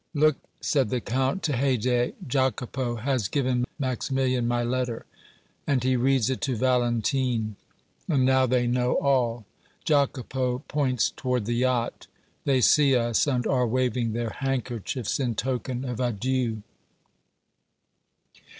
[0.15, 5.05] "Look," said the Count to Haydée, "Jacopo has given Maximilian my letter;
[5.79, 7.55] he reads it to Valentine,
[8.09, 9.45] and now they know all.
[9.85, 12.07] Jacopo points toward the yacht;
[12.45, 16.63] they see us and are waving their handkerchiefs in token of adieu."